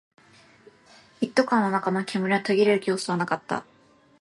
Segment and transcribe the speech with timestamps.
[1.21, 3.63] 一斗缶の中の煙は途切れる様子はなかった